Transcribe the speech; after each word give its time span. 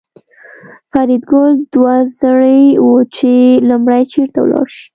فریدګل 0.91 1.51
دوه 1.73 1.95
زړی 2.19 2.63
و 2.85 2.89
چې 3.15 3.31
لومړی 3.69 4.01
چېرته 4.11 4.39
لاړ 4.51 4.67
شي 4.77 4.85